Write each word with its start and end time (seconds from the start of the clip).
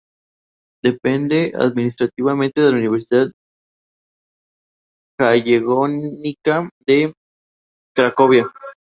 Depende 0.83 1.53
administrativamente 1.55 2.59
de 2.59 2.71
la 2.71 2.77
Universidad 2.77 3.29
Jagellónica 5.19 6.67
de 6.87 7.13
Cracovia. 7.95 8.47